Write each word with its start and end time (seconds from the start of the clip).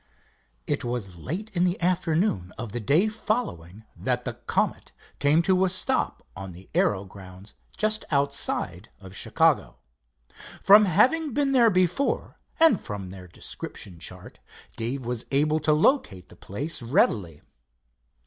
It 0.65 0.83
was 0.83 1.17
late 1.17 1.51
in 1.53 1.63
the 1.63 1.79
afternoon 1.79 2.51
of 2.57 2.71
the 2.71 2.79
day 2.79 3.07
following 3.07 3.83
that 3.95 4.25
the 4.25 4.33
Comet 4.33 4.93
came 5.19 5.43
to 5.43 5.63
a 5.63 5.69
stop 5.69 6.25
on 6.35 6.53
the 6.53 6.67
aero 6.73 7.05
grounds 7.05 7.53
just 7.77 8.03
outside 8.09 8.89
of 8.99 9.15
Chicago. 9.15 9.77
From 10.59 10.85
having 10.85 11.35
been 11.35 11.51
there 11.51 11.69
before 11.69 12.39
and 12.59 12.81
from 12.81 13.11
their 13.11 13.27
description 13.27 13.99
chart, 13.99 14.39
Dave 14.75 15.05
was 15.05 15.27
able 15.29 15.59
to 15.59 15.71
locate 15.71 16.29
the 16.29 16.35
place 16.35 16.81
readily. 16.81 17.43